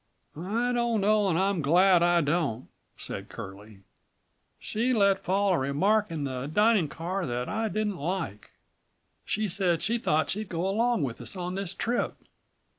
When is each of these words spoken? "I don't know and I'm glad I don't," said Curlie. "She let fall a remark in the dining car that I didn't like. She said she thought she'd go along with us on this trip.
"I 0.35 0.71
don't 0.73 0.99
know 1.01 1.27
and 1.29 1.37
I'm 1.37 1.61
glad 1.61 2.01
I 2.01 2.21
don't," 2.21 2.69
said 2.97 3.29
Curlie. 3.29 3.81
"She 4.57 4.95
let 4.95 5.23
fall 5.23 5.53
a 5.53 5.59
remark 5.59 6.09
in 6.09 6.23
the 6.23 6.47
dining 6.51 6.87
car 6.87 7.27
that 7.27 7.47
I 7.47 7.67
didn't 7.67 7.97
like. 7.97 8.49
She 9.25 9.47
said 9.47 9.83
she 9.83 9.99
thought 9.99 10.31
she'd 10.31 10.49
go 10.49 10.67
along 10.67 11.03
with 11.03 11.21
us 11.21 11.35
on 11.35 11.53
this 11.53 11.75
trip. 11.75 12.15